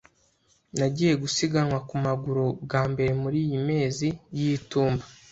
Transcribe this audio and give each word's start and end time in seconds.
Nagiye 0.77 1.13
gusiganwa 1.23 1.77
ku 1.87 1.95
maguru 2.05 2.45
bwa 2.63 2.81
mbere 2.91 3.11
muriyi 3.21 3.57
mezi 3.69 4.07
y'itumba. 4.37 5.05